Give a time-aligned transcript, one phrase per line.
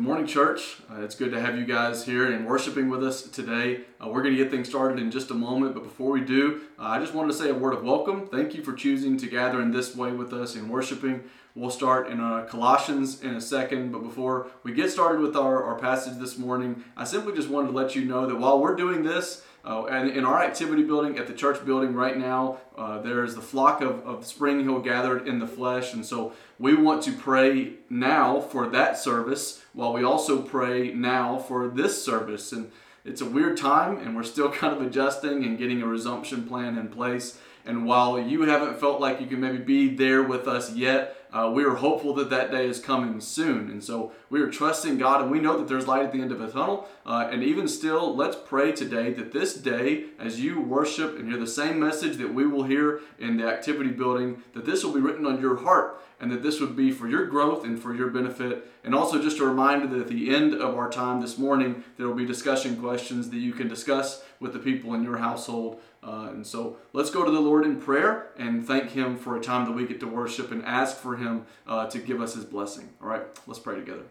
[0.00, 0.78] Good morning, church.
[0.90, 3.82] Uh, it's good to have you guys here and worshiping with us today.
[4.02, 6.62] Uh, we're going to get things started in just a moment, but before we do,
[6.78, 8.26] uh, I just wanted to say a word of welcome.
[8.26, 11.24] Thank you for choosing to gather in this way with us in worshiping.
[11.54, 15.62] We'll start in uh, Colossians in a second, but before we get started with our,
[15.62, 18.76] our passage this morning, I simply just wanted to let you know that while we're
[18.76, 23.00] doing this, uh, and in our activity building at the church building right now, uh,
[23.00, 25.92] there's the flock of, of Spring Hill gathered in the flesh.
[25.92, 31.38] And so we want to pray now for that service while we also pray now
[31.38, 32.52] for this service.
[32.52, 32.70] And
[33.04, 36.78] it's a weird time, and we're still kind of adjusting and getting a resumption plan
[36.78, 37.38] in place.
[37.66, 41.50] And while you haven't felt like you can maybe be there with us yet, uh,
[41.52, 43.70] we are hopeful that that day is coming soon.
[43.70, 46.32] And so we are trusting God, and we know that there's light at the end
[46.32, 46.88] of a tunnel.
[47.06, 51.38] Uh, and even still, let's pray today that this day, as you worship and hear
[51.38, 55.00] the same message that we will hear in the activity building, that this will be
[55.00, 58.08] written on your heart and that this would be for your growth and for your
[58.08, 58.70] benefit.
[58.84, 62.06] And also, just a reminder that at the end of our time this morning, there
[62.06, 65.80] will be discussion questions that you can discuss with the people in your household.
[66.02, 69.40] Uh, and so, let's go to the Lord in prayer and thank Him for a
[69.40, 72.44] time that we get to worship and ask for Him uh, to give us His
[72.44, 72.88] blessing.
[73.02, 74.04] All right, let's pray together.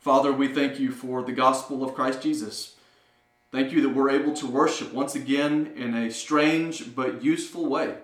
[0.00, 2.76] Father, we thank you for the gospel of Christ Jesus.
[3.52, 7.94] Thank you that we're able to worship once again in a strange but useful way.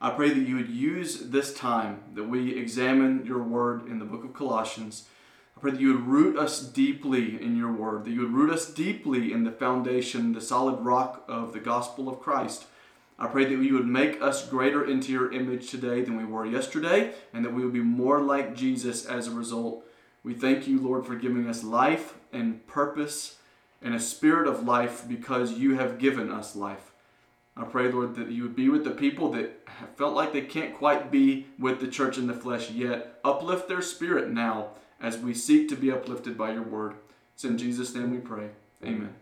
[0.00, 4.04] I pray that you would use this time that we examine your word in the
[4.04, 5.08] book of Colossians.
[5.60, 8.50] I pray that you would root us deeply in your word, that you would root
[8.50, 12.64] us deeply in the foundation, the solid rock of the gospel of Christ.
[13.18, 16.46] I pray that you would make us greater into your image today than we were
[16.46, 19.84] yesterday, and that we would be more like Jesus as a result.
[20.22, 23.36] We thank you, Lord, for giving us life and purpose
[23.82, 26.92] and a spirit of life because you have given us life.
[27.54, 30.40] I pray, Lord, that you would be with the people that have felt like they
[30.40, 33.20] can't quite be with the church in the flesh yet.
[33.22, 36.94] Uplift their spirit now as we seek to be uplifted by your word.
[37.34, 38.50] It's in Jesus' name we pray.
[38.84, 39.14] Amen.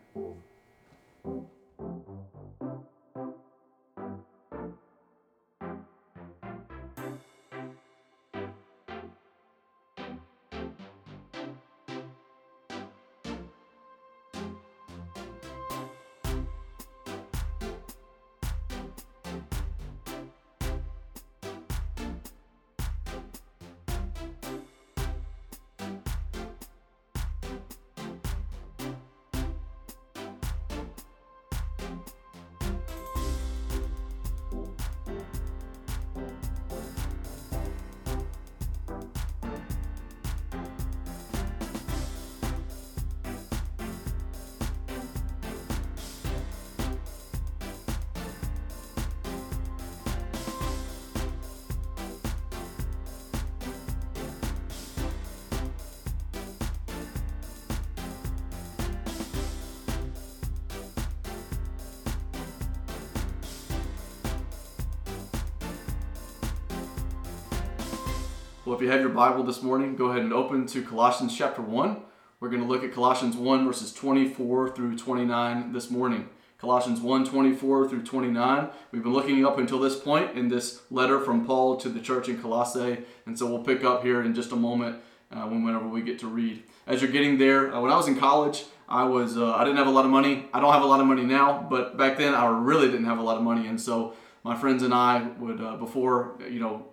[68.68, 71.62] Well, if you have your Bible this morning, go ahead and open to Colossians chapter
[71.62, 72.02] 1.
[72.38, 76.28] We're going to look at Colossians 1, verses 24 through 29 this morning.
[76.58, 78.68] Colossians 1 24 through 29.
[78.92, 82.28] We've been looking up until this point in this letter from Paul to the church
[82.28, 84.98] in Colossae, and so we'll pick up here in just a moment
[85.32, 86.62] uh, whenever we get to read.
[86.86, 89.78] As you're getting there, uh, when I was in college, I was uh, I didn't
[89.78, 90.44] have a lot of money.
[90.52, 93.18] I don't have a lot of money now, but back then I really didn't have
[93.18, 94.12] a lot of money, and so
[94.44, 96.86] my friends and I would uh, before you know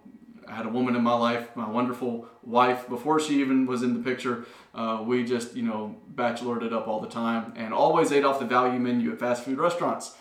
[0.48, 2.88] I had a woman in my life, my wonderful wife.
[2.88, 6.88] Before she even was in the picture, uh, we just, you know, bachelored it up
[6.88, 10.16] all the time and always ate off the value menu at fast food restaurants.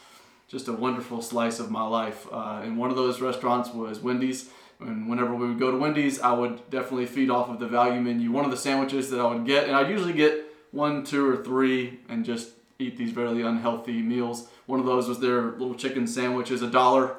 [0.48, 2.26] Just a wonderful slice of my life.
[2.32, 4.50] Uh, and one of those restaurants was Wendy's.
[4.80, 8.00] And whenever we would go to Wendy's, I would definitely feed off of the value
[8.00, 8.30] menu.
[8.30, 11.36] One of the sandwiches that I would get, and I'd usually get one, two, or
[11.36, 14.48] three, and just eat these very unhealthy meals.
[14.66, 17.16] One of those was their little chicken sandwiches, a dollar.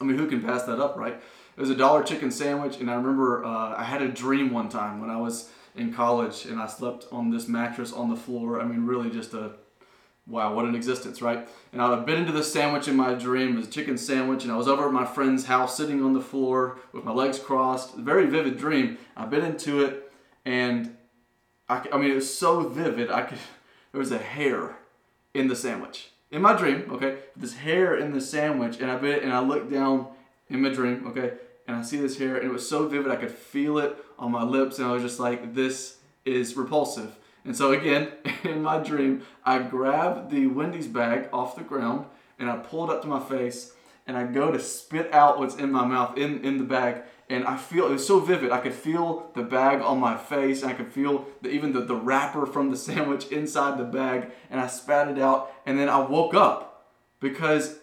[0.00, 1.20] I mean, who can pass that up, right?
[1.56, 4.68] It was a dollar chicken sandwich, and I remember uh, I had a dream one
[4.68, 8.60] time when I was in college, and I slept on this mattress on the floor.
[8.60, 9.52] I mean, really just a
[10.26, 11.48] wow, what an existence, right?
[11.72, 13.52] And I bit into this sandwich in my dream.
[13.52, 16.12] It was a chicken sandwich, and I was over at my friend's house sitting on
[16.12, 17.94] the floor with my legs crossed.
[17.94, 18.98] Very vivid dream.
[19.16, 20.12] I bit into it,
[20.44, 20.96] and
[21.68, 23.10] I, I mean, it was so vivid.
[23.10, 23.38] I could,
[23.92, 24.76] there was a hair
[25.32, 26.10] in the sandwich.
[26.30, 29.40] In my dream, okay, this hair in the sandwich, and I bit it, and I
[29.40, 30.08] looked down
[30.48, 31.34] in my dream, okay,
[31.66, 34.30] and I see this hair, and it was so vivid, I could feel it on
[34.30, 37.16] my lips, and I was just like, this is repulsive.
[37.44, 38.08] And so, again,
[38.44, 42.06] in my dream, I grabbed the Wendy's bag off the ground
[42.38, 43.72] and I pulled up to my face,
[44.06, 47.02] and I go to spit out what's in my mouth in, in the bag.
[47.28, 48.52] And I feel it was so vivid.
[48.52, 51.80] I could feel the bag on my face, and I could feel the, even the,
[51.80, 54.30] the wrapper from the sandwich inside the bag.
[54.50, 57.78] And I spat it out, and then I woke up because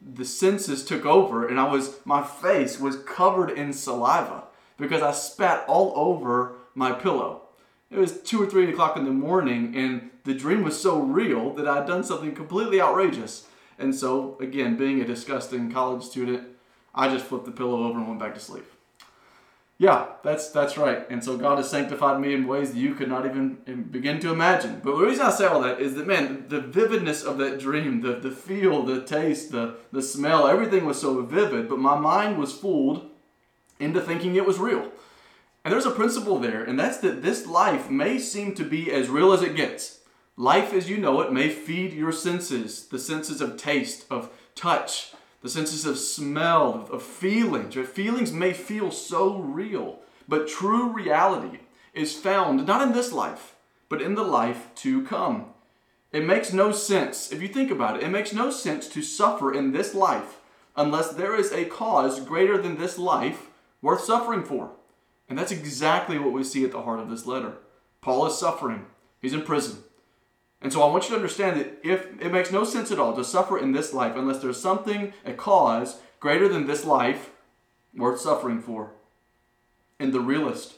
[0.00, 4.44] the senses took over, and I was my face was covered in saliva
[4.78, 7.42] because I spat all over my pillow.
[7.90, 11.52] It was two or three o'clock in the morning, and the dream was so real
[11.54, 13.48] that I had done something completely outrageous.
[13.78, 16.48] And so, again, being a disgusting college student,
[16.94, 18.66] I just flipped the pillow over and went back to sleep.
[19.80, 21.08] Yeah, that's that's right.
[21.08, 24.20] And so God has sanctified me in ways that you could not even um, begin
[24.20, 24.82] to imagine.
[24.84, 28.02] But the reason I say all that is that man, the vividness of that dream,
[28.02, 32.36] the, the feel, the taste, the, the smell, everything was so vivid, but my mind
[32.36, 33.08] was fooled
[33.78, 34.92] into thinking it was real.
[35.64, 39.08] And there's a principle there, and that's that this life may seem to be as
[39.08, 40.00] real as it gets.
[40.36, 45.14] Life as you know it may feed your senses, the senses of taste, of touch,
[45.42, 47.74] the senses of smell, of feelings.
[47.74, 51.60] Your feelings may feel so real, but true reality
[51.94, 53.56] is found not in this life,
[53.88, 55.46] but in the life to come.
[56.12, 59.54] It makes no sense, if you think about it, it makes no sense to suffer
[59.54, 60.38] in this life
[60.76, 63.48] unless there is a cause greater than this life
[63.80, 64.70] worth suffering for.
[65.28, 67.54] And that's exactly what we see at the heart of this letter.
[68.00, 68.86] Paul is suffering,
[69.20, 69.84] he's in prison.
[70.62, 73.16] And so I want you to understand that if it makes no sense at all
[73.16, 77.30] to suffer in this life unless there's something, a cause greater than this life
[77.94, 78.92] worth suffering for.
[79.98, 80.74] In the realest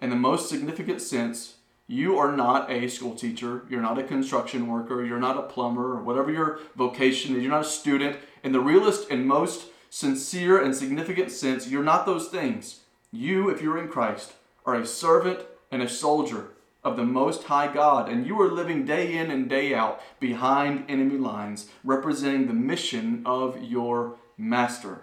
[0.00, 1.56] and the most significant sense,
[1.88, 5.92] you are not a school teacher, you're not a construction worker, you're not a plumber,
[5.92, 8.16] or whatever your vocation is, you're not a student.
[8.42, 12.80] In the realest and most sincere and significant sense, you're not those things.
[13.12, 14.32] You, if you're in Christ,
[14.64, 15.40] are a servant
[15.70, 16.48] and a soldier
[16.86, 20.84] of the Most High God, and you are living day in and day out behind
[20.88, 25.00] enemy lines, representing the mission of your Master.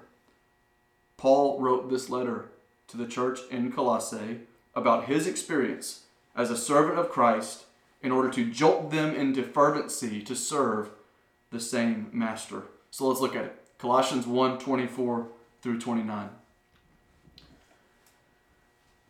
[1.17, 2.45] Paul wrote this letter
[2.87, 4.39] to the church in Colossae
[4.73, 6.03] about his experience
[6.37, 7.65] as a servant of Christ
[8.01, 10.89] in order to jolt them into fervency to serve
[11.51, 12.63] the same Master.
[12.91, 13.61] So let's look at it.
[13.77, 15.27] Colossians 1 24
[15.61, 16.29] through 29.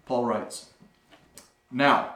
[0.08, 0.72] Paul writes,
[1.72, 2.16] Now,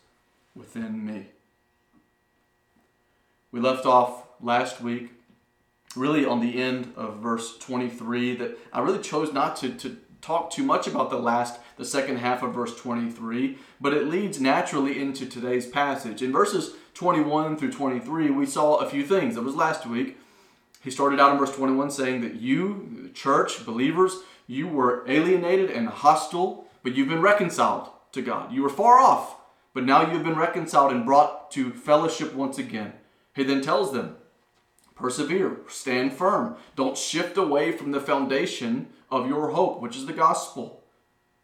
[0.55, 1.27] within me.
[3.51, 5.11] We left off last week
[5.95, 10.51] really on the end of verse 23 that I really chose not to, to talk
[10.51, 15.01] too much about the last, the second half of verse 23, but it leads naturally
[15.01, 16.21] into today's passage.
[16.21, 19.35] In verses 21 through 23, we saw a few things.
[19.35, 20.17] That was last week.
[20.81, 24.17] He started out in verse 21 saying that you, church, believers,
[24.47, 28.51] you were alienated and hostile, but you've been reconciled to God.
[28.51, 29.35] You were far off,
[29.73, 32.93] but now you have been reconciled and brought to fellowship once again.
[33.35, 34.17] He then tells them,
[34.95, 40.13] persevere, stand firm, don't shift away from the foundation of your hope, which is the
[40.13, 40.83] gospel.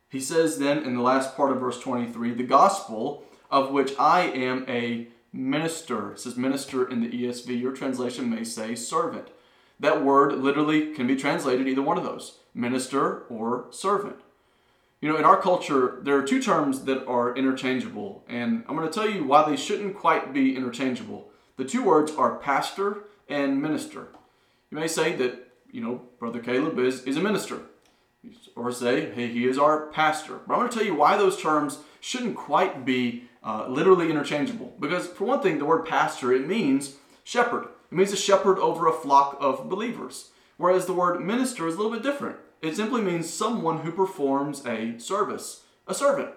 [0.10, 4.22] He says then in the last part of verse 23, the gospel of which I
[4.22, 6.14] am a minister.
[6.14, 7.60] It says minister in the ESV.
[7.60, 9.30] Your translation may say servant.
[9.80, 14.18] That word literally can be translated either one of those minister or servant.
[15.00, 18.88] You know, in our culture, there are two terms that are interchangeable, and I'm going
[18.88, 21.30] to tell you why they shouldn't quite be interchangeable.
[21.58, 24.08] The two words are pastor and minister.
[24.72, 27.62] You may say that, you know, Brother Caleb is, is a minister,
[28.56, 30.40] or say, hey, he is our pastor.
[30.48, 34.74] But I'm going to tell you why those terms shouldn't quite be uh, literally interchangeable.
[34.80, 37.68] Because, for one thing, the word pastor, it means shepherd.
[37.92, 40.32] It means a shepherd over a flock of believers.
[40.58, 42.38] Whereas the word minister is a little bit different.
[42.62, 46.30] It simply means someone who performs a service, a servant.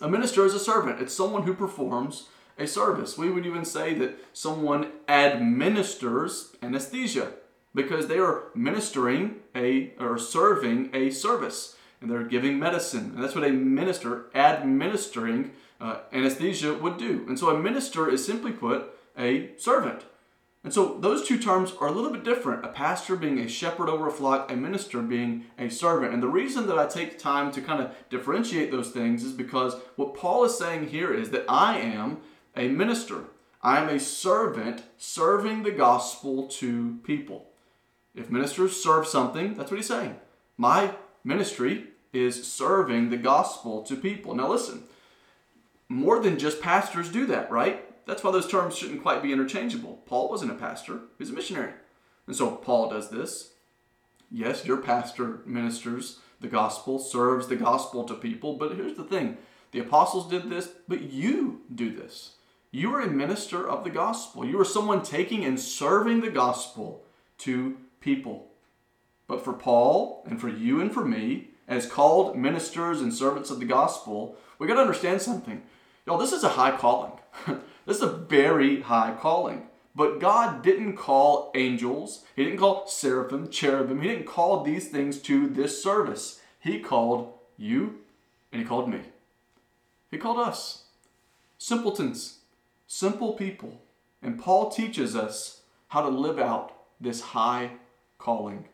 [0.00, 2.28] A minister is a servant, it's someone who performs
[2.58, 3.16] a service.
[3.16, 7.32] We would even say that someone administers anesthesia.
[7.74, 13.12] because they are ministering a or serving a service and they're giving medicine.
[13.14, 17.24] And that's what a minister, administering uh, anesthesia, would do.
[17.28, 18.86] And so a minister is simply put
[19.18, 20.04] a servant.
[20.62, 22.64] And so those two terms are a little bit different.
[22.64, 26.12] A pastor being a shepherd over a flock, a minister being a servant.
[26.12, 29.76] And the reason that I take time to kind of differentiate those things is because
[29.96, 32.18] what Paul is saying here is that I am
[32.54, 33.24] a minister.
[33.62, 37.46] I am a servant serving the gospel to people.
[38.14, 40.16] If ministers serve something, that's what he's saying.
[40.58, 44.34] My ministry is serving the gospel to people.
[44.34, 44.82] Now listen,
[45.88, 47.89] more than just pastors do that, right?
[48.10, 50.02] That's why those terms shouldn't quite be interchangeable.
[50.04, 51.74] Paul wasn't a pastor, he was a missionary.
[52.26, 53.52] And so Paul does this.
[54.32, 59.38] Yes, your pastor ministers the gospel, serves the gospel to people, but here's the thing
[59.70, 62.32] the apostles did this, but you do this.
[62.72, 64.44] You are a minister of the gospel.
[64.44, 67.04] You are someone taking and serving the gospel
[67.38, 68.48] to people.
[69.28, 73.60] But for Paul and for you and for me, as called ministers and servants of
[73.60, 75.62] the gospel, we got to understand something.
[76.06, 77.12] Y'all, this is a high calling.
[77.86, 79.66] This is a very high calling.
[79.94, 85.18] But God didn't call angels, He didn't call seraphim, cherubim, He didn't call these things
[85.22, 86.40] to this service.
[86.60, 87.98] He called you
[88.52, 89.00] and He called me.
[90.10, 90.84] He called us.
[91.58, 92.38] Simpletons,
[92.86, 93.80] simple people.
[94.22, 97.72] And Paul teaches us how to live out this high
[98.18, 98.66] calling.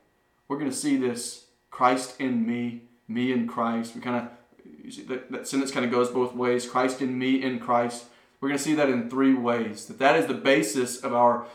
[0.49, 3.95] We're going to see this Christ in me, me in Christ.
[3.95, 7.59] We kind of, that, that sentence kind of goes both ways Christ in me, in
[7.59, 8.07] Christ.
[8.41, 9.87] We're going to see that in three ways.
[9.87, 11.47] That that is the basis of our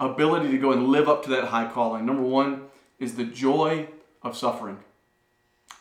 [0.00, 2.06] ability to go and live up to that high calling.
[2.06, 2.66] Number one
[2.98, 3.88] is the joy
[4.22, 4.78] of suffering.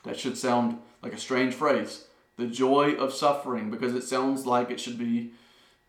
[0.03, 2.05] That should sound like a strange phrase.
[2.37, 5.31] The joy of suffering, because it sounds like it should be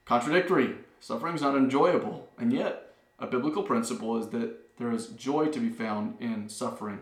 [0.05, 0.77] contradictory.
[1.01, 2.29] Suffering is not enjoyable.
[2.39, 7.01] And yet, a biblical principle is that there is joy to be found in suffering.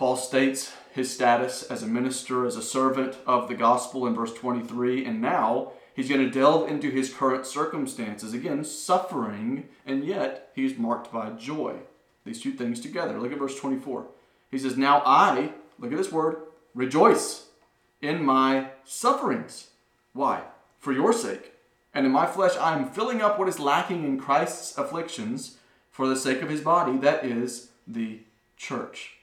[0.00, 4.32] Paul states his status as a minister, as a servant of the gospel in verse
[4.32, 8.32] 23, and now he's going to delve into his current circumstances.
[8.32, 11.80] Again, suffering, and yet he's marked by joy.
[12.24, 13.20] These two things together.
[13.20, 14.06] Look at verse 24.
[14.50, 17.48] He says, Now I, look at this word, rejoice
[18.00, 19.68] in my sufferings.
[20.14, 20.44] Why?
[20.78, 21.52] For your sake.
[21.92, 25.58] And in my flesh I am filling up what is lacking in Christ's afflictions
[25.90, 28.20] for the sake of his body, that is the
[28.56, 29.19] church.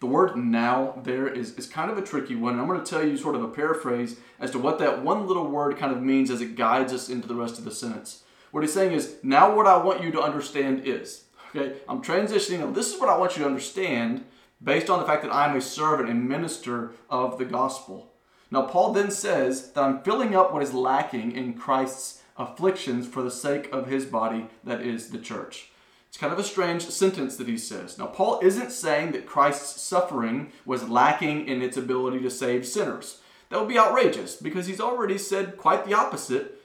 [0.00, 2.52] The word now there is, is kind of a tricky one.
[2.52, 5.26] And I'm going to tell you sort of a paraphrase as to what that one
[5.26, 8.22] little word kind of means as it guides us into the rest of the sentence.
[8.50, 11.24] What he's saying is, now what I want you to understand is,
[11.54, 12.60] okay, I'm transitioning.
[12.60, 14.24] Now, this is what I want you to understand
[14.62, 18.12] based on the fact that I'm a servant and minister of the gospel.
[18.50, 23.22] Now, Paul then says that I'm filling up what is lacking in Christ's afflictions for
[23.22, 25.70] the sake of his body, that is the church.
[26.18, 27.96] Kind of a strange sentence that he says.
[27.96, 33.20] Now, Paul isn't saying that Christ's suffering was lacking in its ability to save sinners.
[33.50, 36.60] That would be outrageous because he's already said quite the opposite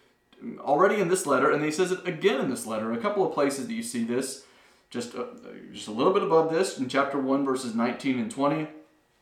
[0.60, 2.91] already in this letter, and he says it again in this letter.
[2.91, 4.43] A couple of places that you see this,
[4.89, 5.27] just a, uh,
[5.72, 8.67] just a little bit above this, in chapter 1, verses 19 and 20.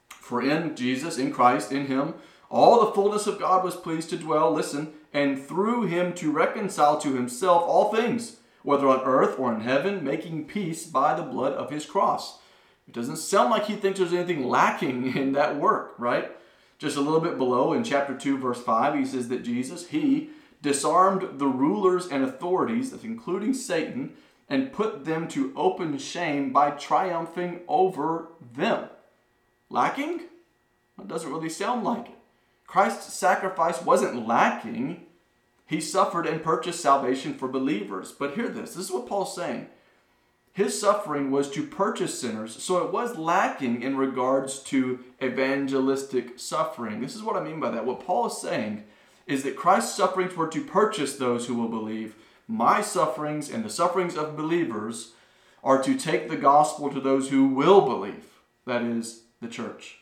[0.09, 2.15] For in Jesus, in Christ, in him,
[2.50, 6.97] all the fullness of God was pleased to dwell, listen, and through him to reconcile
[7.00, 11.53] to himself all things whether on earth or in heaven, making peace by the blood
[11.53, 12.39] of his cross.
[12.88, 16.32] It doesn't sound like he thinks there's anything lacking in that work, right?
[16.77, 20.32] Just a little bit below in chapter 2, verse 5, he says that Jesus, he
[20.62, 24.13] disarmed the rulers and authorities, including Satan,
[24.50, 28.89] and put them to open shame by triumphing over them.
[29.70, 30.22] Lacking?
[30.98, 32.18] That doesn't really sound like it.
[32.68, 35.06] Christ's sacrifice wasn't lacking,
[35.71, 38.11] he suffered and purchased salvation for believers.
[38.11, 39.67] But hear this this is what Paul's saying.
[40.51, 46.99] His suffering was to purchase sinners, so it was lacking in regards to evangelistic suffering.
[46.99, 47.85] This is what I mean by that.
[47.85, 48.83] What Paul is saying
[49.25, 52.15] is that Christ's sufferings were to purchase those who will believe.
[52.49, 55.13] My sufferings and the sufferings of believers
[55.63, 58.25] are to take the gospel to those who will believe,
[58.65, 59.99] that is, the church.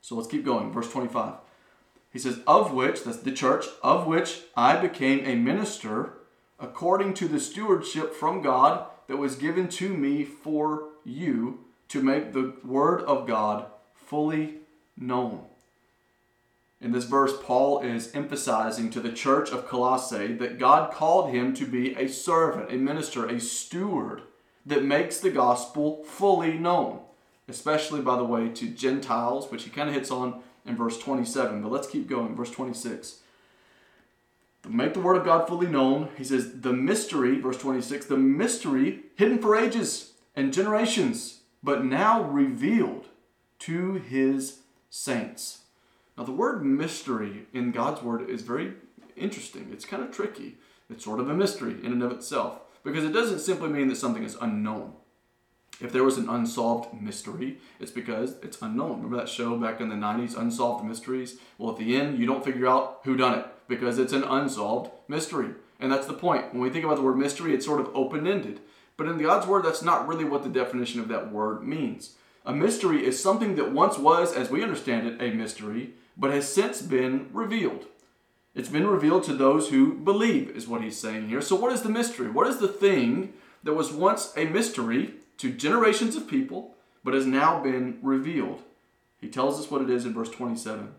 [0.00, 0.72] So let's keep going.
[0.72, 1.34] Verse 25.
[2.12, 6.18] He says, Of which, that's the church, of which I became a minister
[6.60, 12.32] according to the stewardship from God that was given to me for you to make
[12.32, 14.58] the word of God fully
[14.96, 15.46] known.
[16.80, 21.54] In this verse, Paul is emphasizing to the church of Colossae that God called him
[21.54, 24.22] to be a servant, a minister, a steward
[24.66, 27.00] that makes the gospel fully known,
[27.48, 31.62] especially, by the way, to Gentiles, which he kind of hits on in verse 27.
[31.62, 32.34] But let's keep going.
[32.36, 33.20] Verse 26.
[34.68, 36.08] make the word of God fully known.
[36.16, 42.22] He says, the mystery, verse 26, the mystery hidden for ages and generations, but now
[42.22, 43.06] revealed
[43.60, 44.58] to his
[44.90, 45.60] saints.
[46.16, 48.74] Now, the word mystery in God's word is very
[49.16, 49.68] interesting.
[49.72, 50.56] It's kind of tricky.
[50.90, 53.96] It's sort of a mystery in and of itself because it doesn't simply mean that
[53.96, 54.92] something is unknown.
[55.82, 59.02] If there was an unsolved mystery, it's because it's unknown.
[59.02, 61.38] Remember that show back in the 90s, Unsolved Mysteries?
[61.58, 64.92] Well, at the end, you don't figure out who done it because it's an unsolved
[65.08, 65.50] mystery.
[65.80, 66.52] And that's the point.
[66.52, 68.60] When we think about the word mystery, it's sort of open-ended.
[68.96, 72.14] But in the God's word, that's not really what the definition of that word means.
[72.46, 76.52] A mystery is something that once was, as we understand it, a mystery, but has
[76.52, 77.86] since been revealed.
[78.54, 81.40] It's been revealed to those who believe, is what he's saying here.
[81.40, 82.30] So, what is the mystery?
[82.30, 83.32] What is the thing
[83.64, 88.62] that was once a mystery to generations of people, but has now been revealed?
[89.20, 90.84] He tells us what it is in verse 27.
[90.84, 90.90] He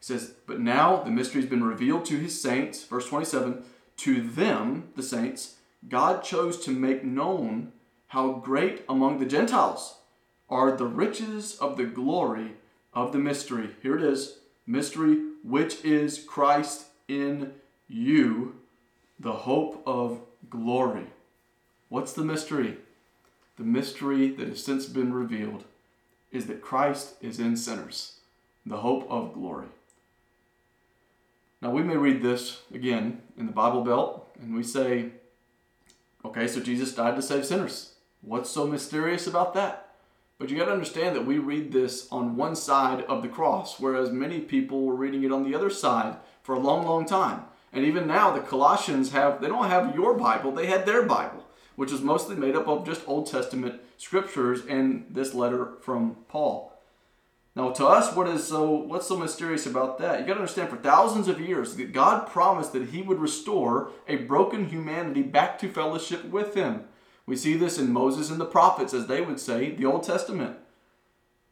[0.00, 3.62] says, But now the mystery has been revealed to his saints, verse 27,
[3.98, 7.72] to them, the saints, God chose to make known
[8.06, 9.98] how great among the Gentiles
[10.48, 12.52] are the riches of the glory
[12.94, 13.76] of the mystery.
[13.82, 17.52] Here it is mystery, which is Christ in
[17.86, 18.56] you,
[19.20, 21.08] the hope of glory.
[21.88, 22.76] What's the mystery?
[23.56, 25.64] The mystery that has since been revealed
[26.30, 28.18] is that Christ is in sinners,
[28.66, 29.68] the hope of glory.
[31.60, 35.06] Now, we may read this again in the Bible Belt, and we say,
[36.24, 37.94] okay, so Jesus died to save sinners.
[38.20, 39.88] What's so mysterious about that?
[40.38, 43.80] But you got to understand that we read this on one side of the cross,
[43.80, 47.44] whereas many people were reading it on the other side for a long, long time.
[47.72, 51.37] And even now, the Colossians have, they don't have your Bible, they had their Bible,
[51.78, 56.76] which is mostly made up of just Old Testament scriptures and this letter from Paul.
[57.54, 60.18] Now, to us, what is so what's so mysterious about that?
[60.18, 63.92] You got to understand, for thousands of years, that God promised that He would restore
[64.08, 66.82] a broken humanity back to fellowship with Him.
[67.26, 70.56] We see this in Moses and the prophets, as they would say, the Old Testament.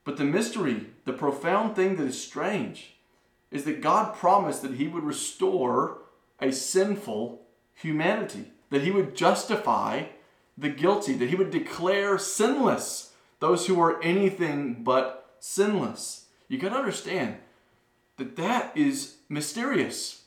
[0.03, 2.97] But the mystery, the profound thing that is strange,
[3.53, 5.99] is that God promised that He would restore
[6.41, 7.43] a sinful
[7.75, 10.07] humanity, that He would justify
[10.57, 16.27] the guilty, that He would declare sinless those who are anything but sinless.
[16.49, 17.37] You got to understand
[18.17, 20.23] that that is mysterious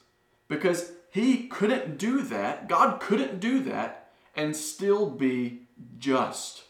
[0.47, 2.67] because He couldn't do that.
[2.67, 5.61] God couldn't do that and still be
[5.97, 6.63] just.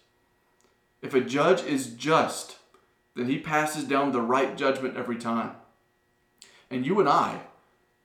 [1.02, 2.58] If a judge is just,
[3.16, 5.52] then he passes down the right judgment every time.
[6.70, 7.42] And you and I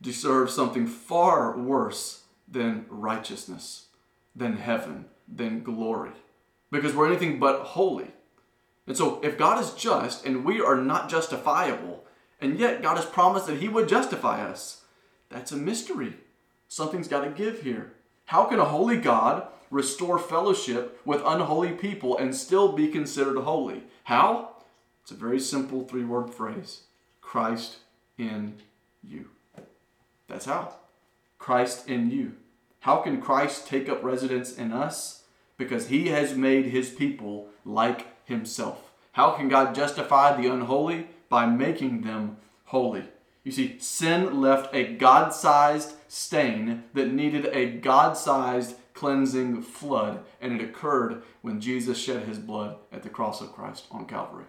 [0.01, 3.87] deserve something far worse than righteousness,
[4.35, 6.13] than heaven, than glory,
[6.71, 8.09] because we're anything but holy.
[8.87, 12.05] And so, if God is just and we are not justifiable,
[12.41, 14.83] and yet God has promised that He would justify us,
[15.31, 16.15] that's a mystery.
[16.69, 17.93] Something's got to give here.
[18.27, 23.83] How can a holy God restore fellowship with unholy people and still be considered holy.
[24.05, 24.51] How?
[25.03, 26.83] It's a very simple three word phrase
[27.21, 27.79] Christ
[28.17, 28.55] in
[29.03, 29.31] you.
[30.29, 30.77] That's how.
[31.39, 32.37] Christ in you.
[32.85, 35.23] How can Christ take up residence in us?
[35.57, 38.93] Because he has made his people like himself.
[39.13, 41.07] How can God justify the unholy?
[41.31, 43.05] By making them holy.
[43.43, 50.23] You see, sin left a God sized stain that needed a God sized cleansing flood,
[50.39, 54.45] and it occurred when Jesus shed his blood at the cross of Christ on Calvary.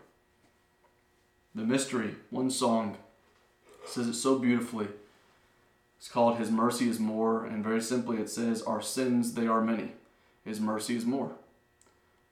[1.55, 2.97] The mystery, one song
[3.85, 4.89] says it so beautifully.
[5.97, 9.61] It's called His Mercy is More, and very simply it says, Our sins, they are
[9.61, 9.93] many.
[10.43, 11.31] His mercy is more.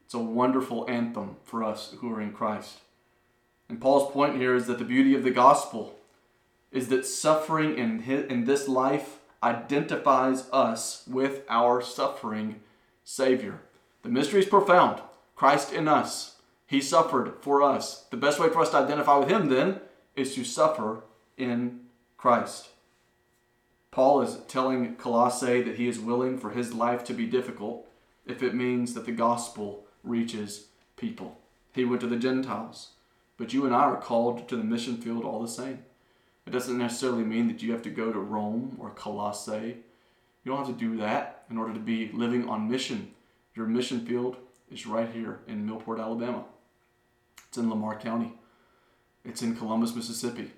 [0.06, 2.80] It's a wonderful anthem for us who are in Christ.
[3.68, 5.96] And Paul's point here is that the beauty of the gospel
[6.72, 12.62] is that suffering in, his, in this life identifies us with our suffering
[13.04, 13.62] Savior.
[14.04, 15.02] The mystery is profound.
[15.36, 16.38] Christ in us.
[16.68, 18.06] He suffered for us.
[18.10, 19.80] The best way for us to identify with Him then
[20.16, 21.04] is to suffer
[21.38, 21.82] in
[22.18, 22.70] Christ.
[23.94, 27.88] Paul is telling Colossae that he is willing for his life to be difficult
[28.26, 30.66] if it means that the gospel reaches
[30.98, 31.38] people.
[31.76, 32.94] He went to the Gentiles,
[33.38, 35.86] but you and I are called to the mission field all the same.
[36.48, 39.78] It doesn't necessarily mean that you have to go to Rome or Colossae.
[40.44, 43.12] You don't have to do that in order to be living on mission.
[43.54, 44.38] Your mission field
[44.72, 46.46] is right here in Millport, Alabama.
[47.48, 48.34] It's in Lamar County.
[49.24, 50.50] It's in Columbus, Mississippi.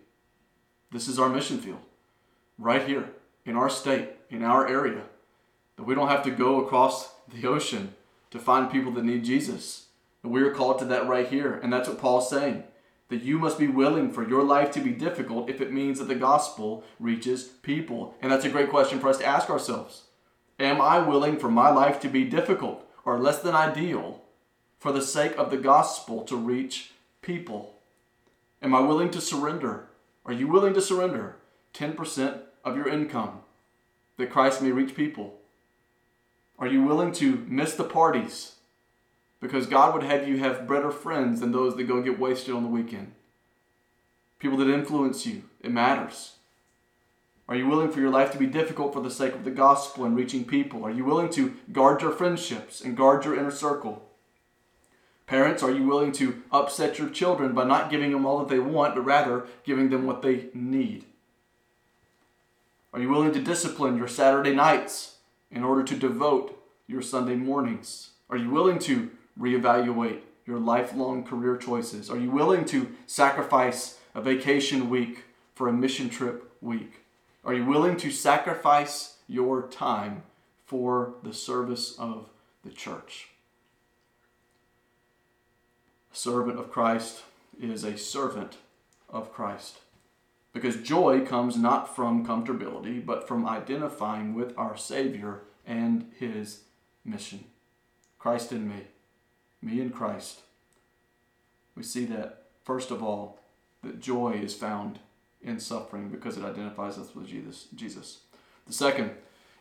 [0.89, 1.81] This is our mission field,
[2.57, 3.09] right here
[3.45, 5.03] in our state, in our area.
[5.77, 7.93] That we don't have to go across the ocean
[8.31, 9.87] to find people that need Jesus.
[10.23, 11.59] And we are called to that right here.
[11.61, 12.63] And that's what Paul's saying.
[13.09, 16.07] That you must be willing for your life to be difficult if it means that
[16.07, 18.15] the gospel reaches people.
[18.21, 20.03] And that's a great question for us to ask ourselves.
[20.59, 24.23] Am I willing for my life to be difficult or less than ideal
[24.79, 27.75] for the sake of the gospel to reach people?
[28.61, 29.87] Am I willing to surrender?
[30.25, 31.35] Are you willing to surrender
[31.75, 33.39] 10% of your income
[34.17, 35.39] that Christ may reach people?
[36.57, 38.55] Are you willing to miss the parties
[39.39, 42.63] because God would have you have better friends than those that go get wasted on
[42.63, 43.13] the weekend?
[44.39, 46.33] People that influence you, it matters.
[47.47, 50.03] Are you willing for your life to be difficult for the sake of the gospel
[50.03, 50.83] and reaching people?
[50.83, 54.09] Are you willing to guard your friendships and guard your inner circle?
[55.27, 58.59] Parents, are you willing to upset your children by not giving them all that they
[58.59, 61.05] want, but rather giving them what they need?
[62.95, 65.17] Are you willing to discipline your Saturday nights
[65.51, 68.11] in order to devote your Sunday mornings?
[68.29, 72.09] Are you willing to reevaluate your lifelong career choices?
[72.09, 77.01] Are you willing to sacrifice a vacation week for a mission trip week?
[77.43, 80.23] Are you willing to sacrifice your time
[80.65, 82.29] for the service of
[82.63, 83.27] the church?
[86.13, 87.23] A servant of Christ
[87.61, 88.55] is a servant
[89.09, 89.79] of Christ.
[90.55, 96.61] Because joy comes not from comfortability, but from identifying with our Savior and His
[97.03, 97.43] mission.
[98.17, 98.83] Christ in me,
[99.61, 100.39] me in Christ.
[101.75, 103.41] We see that, first of all,
[103.83, 104.99] that joy is found
[105.41, 107.67] in suffering because it identifies us with Jesus.
[107.75, 108.21] Jesus.
[108.65, 109.11] The second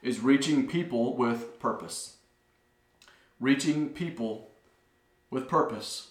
[0.01, 2.19] is reaching people with purpose.
[3.41, 4.53] Reaching people
[5.29, 6.11] with purpose.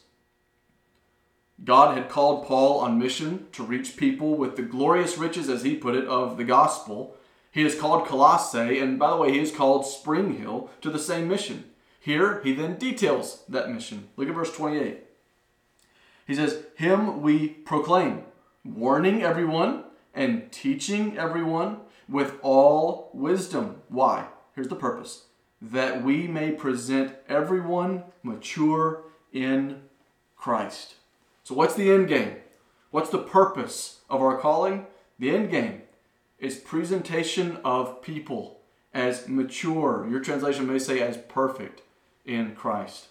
[1.63, 5.75] God had called Paul on mission to reach people with the glorious riches, as he
[5.75, 7.15] put it, of the gospel.
[7.51, 10.99] He has called Colossae, and by the way, he has called Spring Hill to the
[10.99, 11.65] same mission.
[11.99, 14.09] Here, he then details that mission.
[14.17, 15.03] Look at verse 28.
[16.25, 18.23] He says, Him we proclaim
[18.65, 21.77] warning everyone and teaching everyone
[22.09, 23.81] with all wisdom.
[23.89, 24.27] Why?
[24.55, 25.25] Here's the purpose
[25.61, 29.81] that we may present everyone mature in
[30.35, 30.95] Christ.
[31.43, 32.37] So, what's the end game?
[32.91, 34.87] What's the purpose of our calling?
[35.19, 35.81] The end game
[36.39, 38.61] is presentation of people
[38.93, 40.07] as mature.
[40.09, 41.81] Your translation may say as perfect
[42.25, 43.07] in Christ.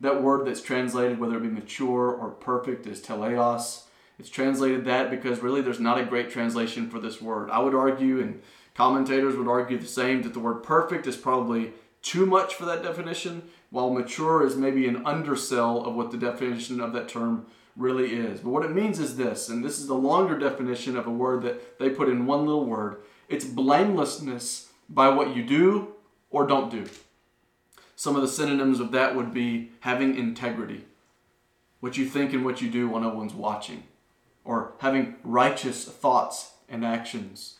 [0.00, 3.84] That word that's translated, whether it be mature or perfect, is teleos.
[4.18, 7.50] It's translated that because really there's not a great translation for this word.
[7.50, 8.42] I would argue, and
[8.74, 12.82] commentators would argue the same, that the word perfect is probably too much for that
[12.82, 18.14] definition, while mature is maybe an undersell of what the definition of that term really
[18.14, 18.40] is.
[18.40, 21.42] But what it means is this, and this is the longer definition of a word
[21.42, 25.88] that they put in one little word it's blamelessness by what you do
[26.30, 26.86] or don't do.
[27.94, 30.86] Some of the synonyms of that would be having integrity,
[31.80, 33.82] what you think and what you do while no one's watching
[34.44, 37.57] or having righteous thoughts and actions.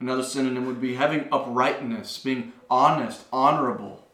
[0.00, 4.08] Another synonym would be having uprightness, being honest, honorable.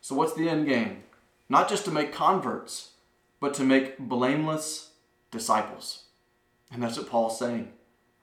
[0.00, 1.04] So, what's the end game?
[1.48, 2.90] Not just to make converts,
[3.38, 4.90] but to make blameless
[5.30, 6.04] disciples.
[6.72, 7.72] And that's what Paul's saying.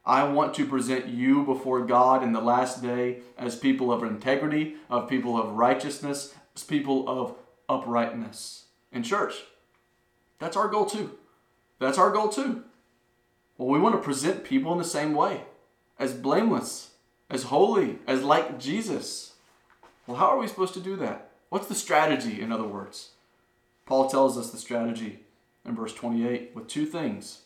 [0.05, 4.75] I want to present you before God in the last day as people of integrity,
[4.89, 7.35] of people of righteousness, as people of
[7.69, 8.65] uprightness.
[8.91, 9.33] In church,
[10.37, 11.17] that's our goal too.
[11.79, 12.65] That's our goal too.
[13.57, 15.41] Well, we want to present people in the same way
[15.99, 16.91] as blameless,
[17.29, 19.33] as holy, as like Jesus.
[20.07, 21.29] Well, how are we supposed to do that?
[21.49, 23.11] What's the strategy, in other words?
[23.85, 25.19] Paul tells us the strategy
[25.65, 27.41] in verse 28 with two things.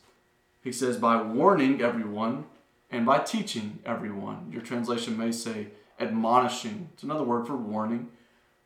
[0.64, 2.46] He says, by warning everyone
[2.90, 4.50] and by teaching everyone.
[4.52, 5.68] Your translation may say
[6.00, 6.90] admonishing.
[6.94, 8.10] It's another word for warning.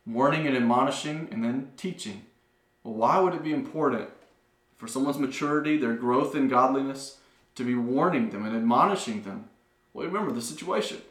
[0.06, 2.24] Warning and admonishing, and then teaching.
[2.84, 4.10] Well, why would it be important
[4.84, 7.20] for someone's maturity, their growth in godliness,
[7.56, 9.46] to be warning them and admonishing them.
[9.94, 11.02] Well, remember the situation.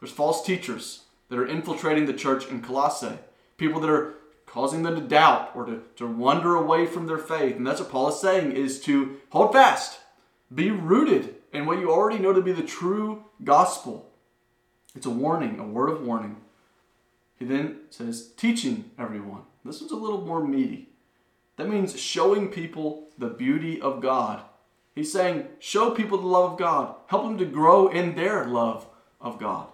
[0.00, 3.18] There's false teachers that are infiltrating the church in Colossae,
[3.56, 4.14] people that are
[4.46, 7.56] causing them to doubt or to, to wander away from their faith.
[7.56, 10.00] And that's what Paul is saying is to hold fast,
[10.52, 14.10] be rooted in what you already know to be the true gospel.
[14.96, 16.38] It's a warning, a word of warning.
[17.38, 19.42] He then says, teaching everyone.
[19.64, 20.88] This one's a little more meaty.
[21.56, 24.42] That means showing people the beauty of God
[25.00, 26.94] He's saying, show people the love of God.
[27.06, 28.86] Help them to grow in their love
[29.18, 29.68] of God.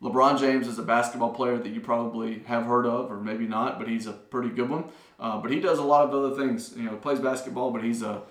[0.00, 3.76] LeBron James is a basketball player that you probably have heard of, or maybe not,
[3.76, 4.84] but he's a pretty good one.
[5.18, 6.74] Uh, but he does a lot of other things.
[6.76, 8.22] You know, he plays basketball, but he's a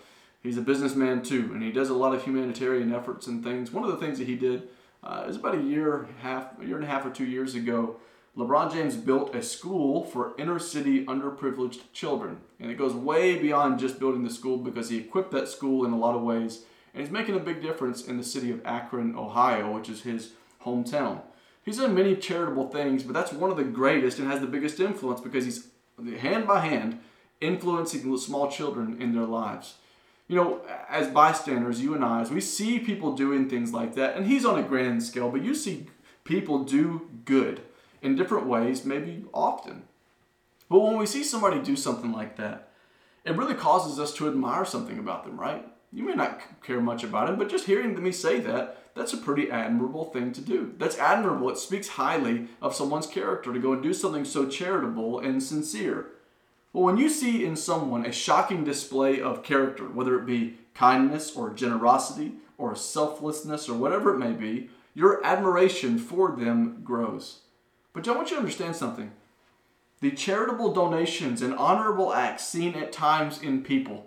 [0.41, 3.69] he's a businessman too, and he does a lot of humanitarian efforts and things.
[3.69, 4.69] One of the things that he did
[5.03, 7.97] uh, is about a year, half, a year and a half or two years ago
[8.37, 12.37] LeBron James built a school for inner city underprivileged children.
[12.59, 15.91] And it goes way beyond just building the school because he equipped that school in
[15.91, 16.63] a lot of ways.
[16.93, 20.33] And he's making a big difference in the city of Akron, Ohio, which is his
[20.63, 21.21] hometown.
[21.65, 24.79] He's done many charitable things, but that's one of the greatest and has the biggest
[24.79, 25.67] influence because he's
[26.19, 26.99] hand by hand
[27.41, 29.75] influencing small children in their lives.
[30.27, 34.15] You know, as bystanders, you and I, as we see people doing things like that,
[34.15, 35.87] and he's on a grand scale, but you see
[36.23, 37.61] people do good
[38.01, 39.83] in different ways, maybe often.
[40.69, 42.69] But when we see somebody do something like that,
[43.25, 45.65] it really causes us to admire something about them, right?
[45.91, 49.17] You may not care much about it, but just hearing me say that, that's a
[49.17, 50.73] pretty admirable thing to do.
[50.77, 51.49] That's admirable.
[51.49, 56.07] It speaks highly of someone's character to go and do something so charitable and sincere.
[56.73, 61.35] Well, when you see in someone a shocking display of character, whether it be kindness
[61.35, 67.41] or generosity or selflessness or whatever it may be, your admiration for them grows.
[67.97, 69.11] But I want you to understand something.
[70.01, 74.05] The charitable donations and honorable acts seen at times in people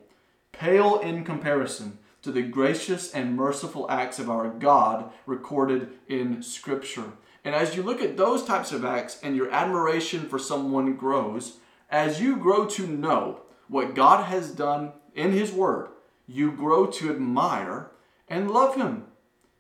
[0.53, 7.15] pale in comparison to the gracious and merciful acts of our God recorded in Scripture.
[7.45, 11.57] And as you look at those types of acts and your admiration for someone grows,
[11.91, 15.89] as you grow to know what God has done in His Word,
[16.29, 17.91] you grow to admire
[18.29, 19.07] and love Him.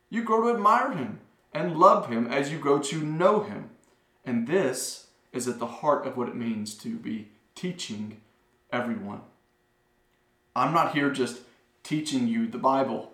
[0.08, 1.18] You grow to admire Him
[1.52, 3.70] and love Him as you grow to know Him.
[4.24, 8.20] And this is at the heart of what it means to be teaching
[8.72, 9.22] everyone.
[10.54, 11.40] I'm not here just
[11.82, 13.12] teaching you the Bible.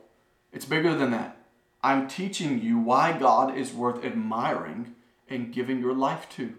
[0.52, 1.36] It's bigger than that.
[1.82, 4.94] I'm teaching you why God is worth admiring
[5.28, 6.54] and giving your life to.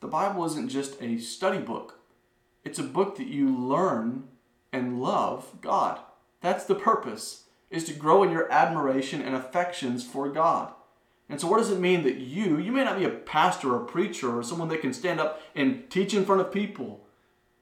[0.00, 2.00] The Bible isn't just a study book,
[2.64, 4.24] it's a book that you learn
[4.72, 6.00] and love God.
[6.40, 10.72] That's the purpose, is to grow in your admiration and affections for God.
[11.28, 13.82] And so, what does it mean that you, you may not be a pastor or
[13.82, 17.04] a preacher or someone that can stand up and teach in front of people,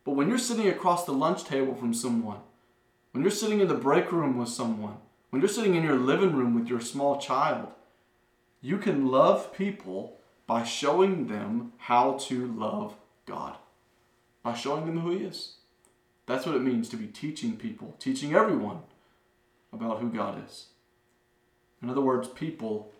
[0.04, 2.38] but when you're sitting across the lunch table from someone,
[3.10, 4.98] when you're sitting in the break room with someone,
[5.30, 7.68] when you're sitting in your living room with your small child,
[8.60, 12.94] you can love people by showing them how to love
[13.26, 13.56] God,
[14.44, 15.54] by showing them who He is.
[16.26, 18.80] That's what it means to be teaching people, teaching everyone
[19.72, 20.66] about who God is.
[21.82, 22.92] In other words, people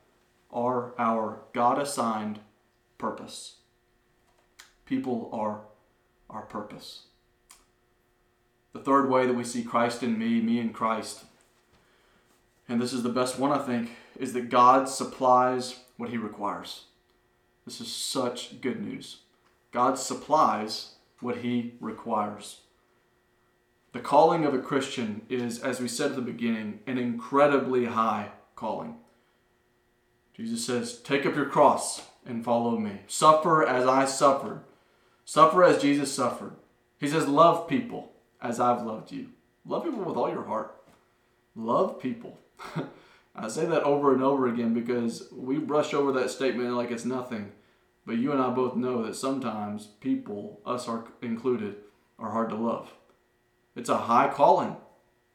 [0.53, 2.41] are our God assigned
[2.99, 3.57] purpose.
[4.85, 5.63] People are
[6.31, 7.03] our purpose.
[8.73, 11.25] The third way that we see Christ in me, me in Christ,
[12.69, 16.85] and this is the best one I think, is that God supplies what He requires.
[17.65, 19.19] This is such good news.
[19.73, 22.61] God supplies what He requires.
[23.93, 28.31] The calling of a Christian is, as we said at the beginning, an incredibly high
[28.55, 28.97] calling.
[30.37, 33.01] Jesus says, Take up your cross and follow me.
[33.07, 34.61] Suffer as I suffered.
[35.25, 36.57] Suffer as Jesus suffered.
[36.99, 39.29] He says, Love people as I've loved you.
[39.65, 40.77] Love people with all your heart.
[41.55, 42.39] Love people.
[43.35, 47.05] I say that over and over again because we brush over that statement like it's
[47.05, 47.53] nothing.
[48.07, 51.77] But you and I both know that sometimes people, us are included,
[52.19, 52.93] are hard to love.
[53.75, 54.77] It's a high calling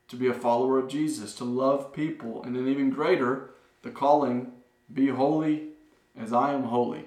[0.07, 4.51] to be a follower of Jesus, to love people, and then even greater, the calling
[4.93, 5.69] be holy
[6.17, 7.05] as I am holy,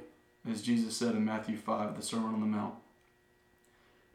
[0.51, 2.75] as Jesus said in Matthew 5, the Sermon on the Mount.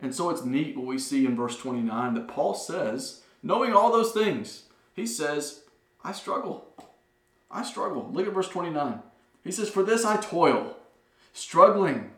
[0.02, 3.92] And so it's neat what we see in verse 29 that Paul says, knowing all
[3.92, 5.64] those things, he says,
[6.04, 6.68] I struggle.
[7.52, 8.10] I struggle.
[8.12, 9.00] Look at verse 29.
[9.44, 10.78] He says, For this I toil,
[11.34, 12.12] struggling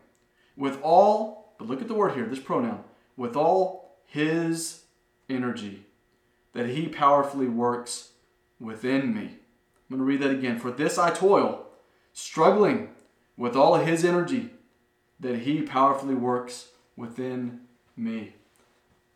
[0.56, 2.84] with all, but look at the word here, this pronoun,
[3.16, 4.84] with all his
[5.28, 5.86] energy
[6.52, 8.10] that he powerfully works
[8.60, 9.38] within me.
[9.92, 10.58] I'm going to read that again.
[10.58, 11.66] For this I toil,
[12.14, 12.88] struggling
[13.36, 14.48] with all of his energy
[15.20, 17.60] that he powerfully works within
[17.94, 18.32] me.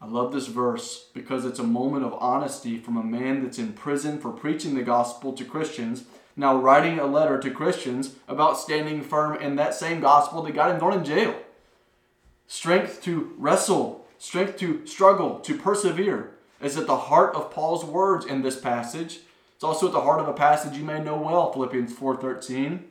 [0.02, 3.72] I love this verse because it's a moment of honesty from a man that's in
[3.72, 6.04] prison for preaching the gospel to Christians,
[6.36, 10.72] now writing a letter to Christians about standing firm in that same gospel that got
[10.72, 11.34] him thrown in jail.
[12.48, 18.26] Strength to wrestle, strength to struggle, to persevere is at the heart of Paul's words
[18.26, 19.20] in this passage.
[19.56, 22.84] It's also at the heart of a passage you may know well, Philippians 4:13.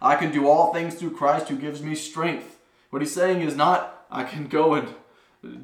[0.00, 2.60] I can do all things through Christ who gives me strength.
[2.90, 4.94] What he's saying is not I can go and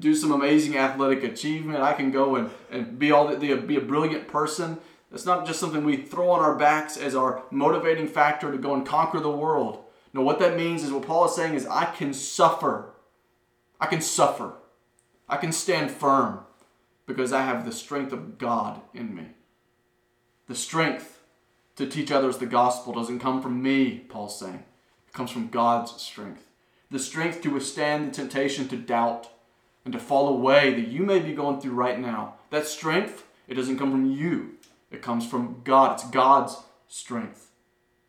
[0.01, 1.81] do some amazing athletic achievement.
[1.81, 4.79] I can go and, and be all the, be a brilliant person.
[5.13, 8.75] It's not just something we throw on our backs as our motivating factor to go
[8.75, 9.85] and conquer the world.
[10.13, 12.91] No, what that means is what Paul is saying is I can suffer.
[13.81, 14.55] I can suffer.
[15.29, 16.41] I can stand firm
[17.07, 19.27] because I have the strength of God in me.
[20.49, 21.21] The strength
[21.77, 24.65] to teach others the gospel doesn't come from me, Paul's saying.
[25.09, 26.49] It comes from God's strength.
[26.91, 29.29] The strength to withstand the temptation to doubt
[29.85, 32.35] and to fall away that you may be going through right now.
[32.51, 34.55] That strength, it doesn't come from you,
[34.91, 35.95] it comes from God.
[35.95, 36.57] It's God's
[36.89, 37.51] strength.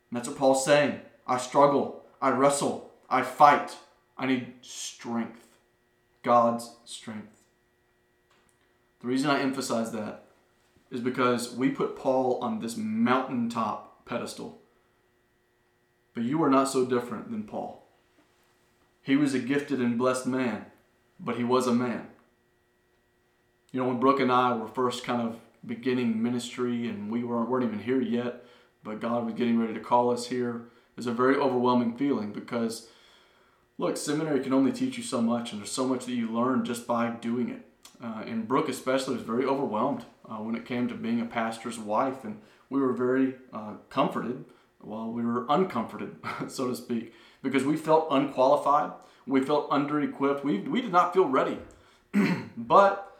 [0.09, 1.01] And that's what Paul's saying.
[1.25, 3.75] I struggle, I wrestle, I fight.
[4.17, 5.45] I need strength.
[6.23, 7.43] God's strength.
[9.01, 10.23] The reason I emphasize that
[10.89, 14.61] is because we put Paul on this mountaintop pedestal.
[16.13, 17.87] But you are not so different than Paul.
[19.01, 20.65] He was a gifted and blessed man,
[21.19, 22.07] but he was a man.
[23.71, 27.49] You know, when Brooke and I were first kind of beginning ministry and we weren't,
[27.49, 28.45] weren't even here yet,
[28.83, 32.31] but God was getting ready to call us here, it was a very overwhelming feeling
[32.31, 32.89] because,
[33.77, 36.65] look, seminary can only teach you so much, and there's so much that you learn
[36.65, 37.66] just by doing it.
[38.01, 41.79] Uh, and Brooke, especially, was very overwhelmed uh, when it came to being a pastor's
[41.79, 44.45] wife, and we were very uh, comforted
[44.79, 46.15] while we were uncomforted,
[46.47, 48.91] so to speak, because we felt unqualified,
[49.25, 51.57] we felt under equipped, we, we did not feel ready.
[52.57, 53.17] but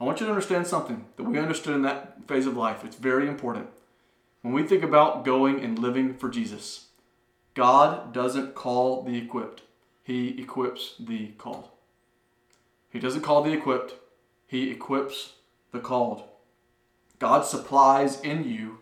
[0.00, 2.84] I want you to understand something that we understood in that phase of life.
[2.84, 3.68] It's very important.
[4.42, 6.86] When we think about going and living for Jesus,
[7.54, 9.62] God doesn't call the equipped,
[10.02, 11.68] He equips the called.
[12.88, 13.94] He doesn't call the equipped,
[14.50, 15.34] He equips
[15.70, 16.24] the called.
[17.20, 18.78] God supplies in you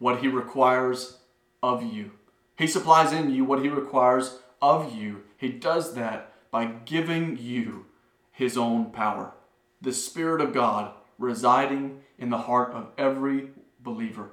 [0.00, 1.18] what He requires
[1.62, 2.10] of you.
[2.58, 5.22] He supplies in you what He requires of you.
[5.36, 7.86] He does that by giving you
[8.32, 9.32] His own power.
[9.80, 14.30] The Spirit of God residing in the heart of every believer.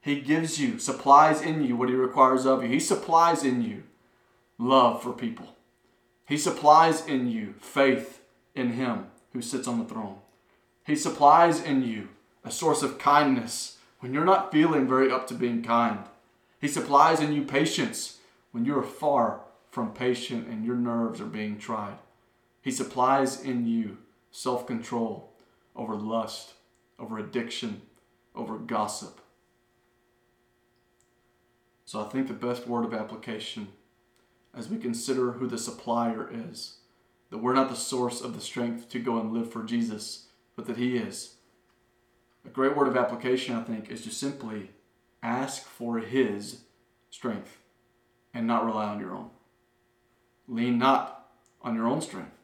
[0.00, 2.70] He gives you, supplies in you what He requires of you.
[2.70, 3.82] He supplies in you
[4.56, 5.56] love for people.
[6.24, 8.22] He supplies in you faith
[8.54, 10.16] in Him who sits on the throne.
[10.84, 12.08] He supplies in you
[12.42, 16.00] a source of kindness when you're not feeling very up to being kind.
[16.60, 18.18] He supplies in you patience
[18.50, 21.98] when you are far from patient and your nerves are being tried.
[22.62, 23.98] He supplies in you
[24.32, 25.32] self control
[25.76, 26.54] over lust,
[26.98, 27.82] over addiction,
[28.34, 29.20] over gossip.
[31.84, 33.68] So I think the best word of application
[34.52, 36.77] as we consider who the supplier is,
[37.30, 40.66] that we're not the source of the strength to go and live for Jesus, but
[40.66, 41.34] that He is.
[42.44, 44.70] A great word of application, I think, is to simply
[45.22, 46.62] ask for His
[47.10, 47.58] strength
[48.32, 49.30] and not rely on your own.
[50.46, 51.26] Lean not
[51.62, 52.38] on your own strength,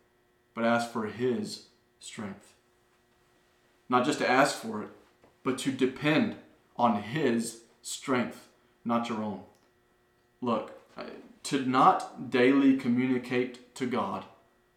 [0.55, 1.66] but ask for His
[2.01, 2.53] strength.
[3.88, 4.90] Not just to ask for it,
[5.42, 6.37] but to depend
[6.77, 8.49] on His strength,
[8.85, 9.40] not your own.
[10.40, 10.79] Look,
[11.44, 14.25] to not daily communicate to God,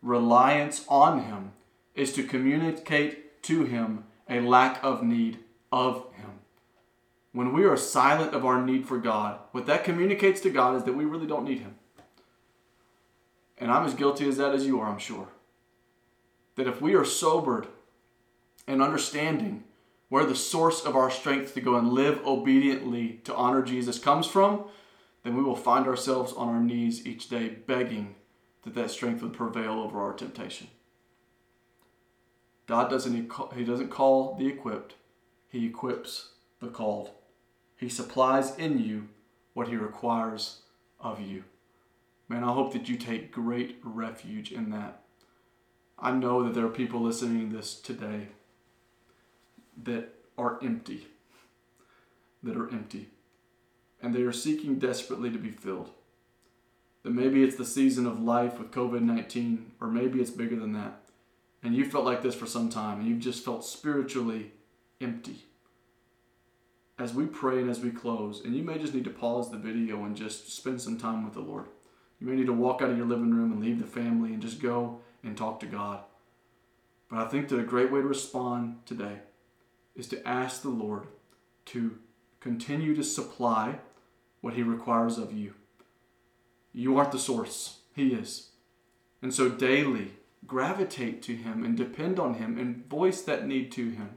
[0.08, 1.52] reliance on Him,
[1.96, 5.39] is to communicate to Him a lack of need
[5.72, 6.32] of Him.
[7.34, 10.84] When we are silent of our need for God, what that communicates to God is
[10.84, 11.76] that we really don't need Him.
[13.58, 15.28] And I'm as guilty as that as you are, I'm sure.
[16.56, 17.67] That if we are sobered
[18.67, 19.63] and understanding
[20.10, 24.26] where the source of our strength to go and live obediently to honor Jesus comes
[24.26, 24.65] from,
[25.24, 28.15] then we will find ourselves on our knees each day begging
[28.67, 30.67] that that strength would prevail over our temptation.
[32.67, 34.95] God doesn't he doesn't call the equipped,
[35.47, 37.12] he equips the called.
[37.77, 39.08] He supplies in you
[39.54, 40.63] what he requires
[41.00, 41.46] of you.
[42.27, 45.02] Man, I hope that you take great refuge in that.
[45.98, 48.27] I know that there are people listening to this today
[49.81, 51.08] that are empty.
[52.44, 53.12] That are empty.
[54.02, 55.92] And they are seeking desperately to be filled.
[57.08, 60.73] That maybe it's the season of life with COVID 19, or maybe it's bigger than
[60.73, 61.03] that.
[61.63, 64.51] And you felt like this for some time, and you've just felt spiritually
[64.99, 65.45] empty
[66.99, 69.58] as we pray and as we close, and you may just need to pause the
[69.58, 71.67] video and just spend some time with the Lord.
[72.19, 74.41] You may need to walk out of your living room and leave the family and
[74.41, 76.01] just go and talk to God.
[77.10, 79.19] But I think that a great way to respond today
[79.95, 81.08] is to ask the Lord
[81.67, 81.99] to
[82.41, 83.79] continue to supply
[84.41, 85.53] what He requires of you.
[86.78, 88.50] You aren't the source, He is.
[89.19, 90.12] And so daily
[90.46, 94.12] gravitate to Him and depend on Him and voice that need to Him.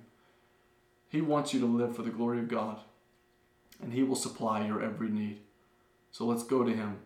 [1.08, 2.80] He wants you to live for the glory of God,
[3.82, 5.40] and He will supply your every need.
[6.12, 6.98] So let's go to Him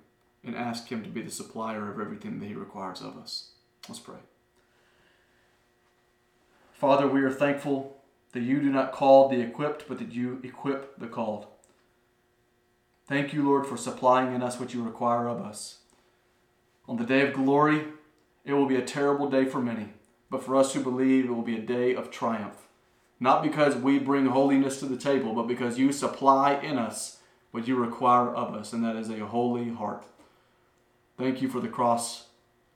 [0.43, 3.53] and ask Him to be the supplier of everything that He requires of us.
[3.89, 4.19] Let's pray.
[6.73, 8.03] Father, we are thankful
[8.33, 11.47] that you do not call the equipped, but that you equip the called.
[13.07, 15.79] Thank you, Lord, for supplying in us what you require of us.
[16.89, 17.85] On the day of glory,
[18.45, 19.91] it will be a terrible day for many,
[20.31, 22.65] but for us who believe, it will be a day of triumph
[23.21, 27.19] not because we bring holiness to the table, but because you supply in us
[27.53, 30.05] what you require of us, and that is a holy heart.
[31.17, 32.27] Thank you for the cross.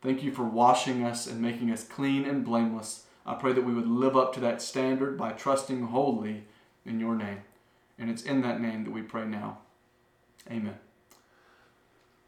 [0.01, 3.05] Thank you for washing us and making us clean and blameless.
[3.27, 6.45] I pray that we would live up to that standard by trusting wholly
[6.87, 7.43] in your name.
[7.99, 9.59] And it's in that name that we pray now.
[10.51, 10.79] Amen.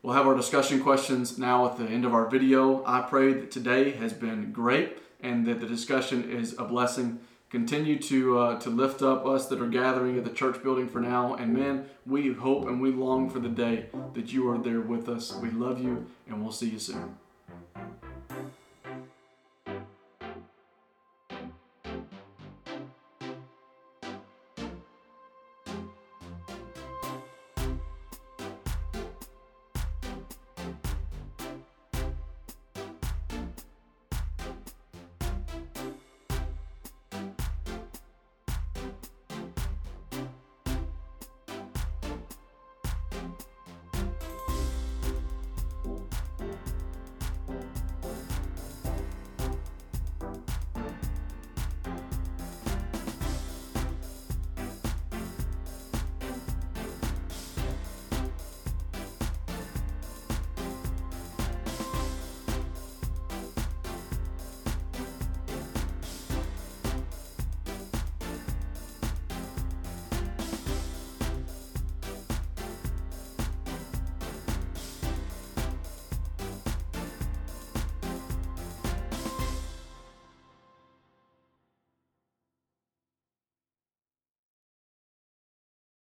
[0.03, 2.83] We'll have our discussion questions now at the end of our video.
[2.87, 7.21] I pray that today has been great and that the discussion is a blessing.
[7.51, 11.01] Continue to uh, to lift up us that are gathering at the church building for
[11.01, 11.35] now.
[11.35, 15.09] And man, we hope and we long for the day that you are there with
[15.09, 15.35] us.
[15.35, 17.17] We love you, and we'll see you soon.